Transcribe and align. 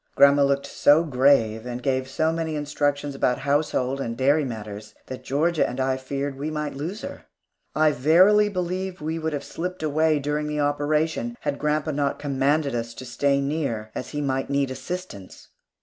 Grandma 0.15 0.43
looked 0.43 0.65
so 0.65 1.03
grave, 1.03 1.63
and 1.67 1.83
gave 1.83 2.09
so 2.09 2.33
many 2.33 2.55
instructions 2.55 3.13
about 3.13 3.37
household 3.37 4.01
and 4.01 4.17
dairy 4.17 4.43
matters, 4.43 4.95
that 5.05 5.23
Georgia 5.23 5.69
and 5.69 5.79
I 5.79 5.95
feared 5.95 6.33
that 6.33 6.39
we 6.39 6.49
might 6.49 6.73
lose 6.73 7.03
her. 7.03 7.25
I 7.75 7.91
verily 7.91 8.49
believe 8.49 8.99
we 8.99 9.19
would 9.19 9.33
have 9.33 9.43
slipped 9.43 9.83
away 9.83 10.17
during 10.17 10.47
the 10.47 10.59
operation, 10.59 11.37
had 11.41 11.59
grandpa 11.59 11.91
not 11.91 12.17
commanded 12.17 12.73
us 12.73 12.95
to 12.95 13.05
stay 13.05 13.39
near, 13.39 13.91
as 13.93 14.09
he 14.09 14.21
might 14.21 14.49
need 14.49 14.71
assistance. 14.71 15.49